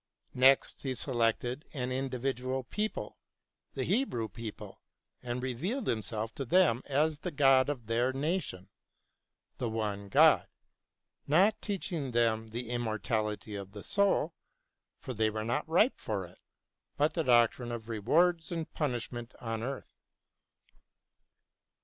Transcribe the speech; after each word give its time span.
Next 0.33 0.81
He 0.81 0.95
selected 0.95 1.63
an 1.75 1.91
individual 1.91 2.63
people— 2.63 3.19
the 3.75 3.83
Hebrew 3.83 4.29
people— 4.29 4.81
and 5.21 5.43
revealed 5.43 5.85
Himself 5.85 6.33
to 6.33 6.43
them 6.43 6.81
as 6.87 7.19
the 7.19 7.29
God 7.29 7.69
of 7.69 7.85
their 7.85 8.11
nation: 8.11 8.69
the 9.59 9.69
one 9.69 10.09
God, 10.09 10.47
not 11.27 11.61
teaching 11.61 12.13
them 12.13 12.49
the 12.49 12.71
immortality 12.71 13.53
of 13.53 13.73
the 13.73 13.83
soul, 13.83 14.33
for 14.99 15.13
they 15.13 15.29
were 15.29 15.45
not 15.45 15.69
ripe 15.69 15.99
for 15.99 16.25
it, 16.25 16.39
but^the 16.99 17.23
doctrine 17.27 17.71
of 17.71 17.87
rewards 17.87 18.51
and 18.51 18.73
punishment 18.73 19.35
on 19.39 19.61
earth. 19.61 19.93